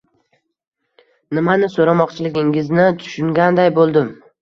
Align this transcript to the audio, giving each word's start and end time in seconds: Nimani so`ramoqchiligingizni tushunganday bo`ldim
Nimani 1.41 1.71
so`ramoqchiligingizni 1.75 2.91
tushunganday 3.07 3.75
bo`ldim 3.81 4.15